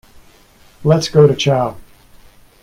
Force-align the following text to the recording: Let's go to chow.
Let's 0.83 1.09
go 1.09 1.27
to 1.27 1.35
chow. 1.35 1.77